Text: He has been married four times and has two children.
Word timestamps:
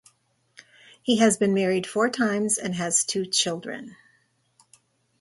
He 1.03 1.17
has 1.17 1.37
been 1.37 1.53
married 1.53 1.85
four 1.85 2.09
times 2.09 2.57
and 2.57 2.73
has 2.73 3.03
two 3.03 3.23
children. 3.23 3.95